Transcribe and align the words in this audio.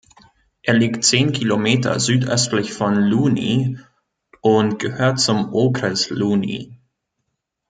Er 0.63 0.73
liegt 0.73 1.03
zehn 1.03 1.31
Kilometer 1.31 1.99
südöstlich 1.99 2.73
von 2.73 2.95
Louny 2.95 3.77
und 4.41 4.79
gehört 4.79 5.19
zum 5.19 5.53
Okres 5.53 6.09
Louny. 6.09 6.75